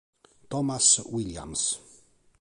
[0.49, 1.77] Thomas Williams